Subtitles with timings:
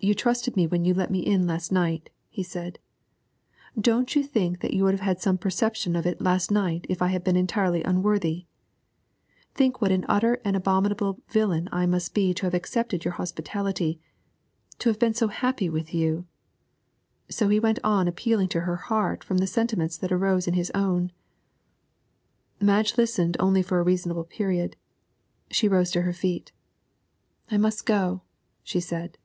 [0.00, 2.78] 'You trusted me when you let me in last night,' he said.
[3.80, 7.00] 'Don't you think that you would have had some perception of it last night if
[7.00, 8.46] I had been entirely unworthy?
[9.54, 13.98] Think what an utter and abominable villain I must be to have accepted your hospitality
[14.80, 16.26] to have been so very happy with you'
[17.30, 20.72] So he went on appealing to her heart from the sentiments that arose in his
[20.74, 21.12] own.
[22.60, 24.76] Madge listened only for a reasonable period;
[25.52, 26.52] she rose to her feet.
[27.50, 28.20] 'I must go,'
[28.62, 29.16] she said.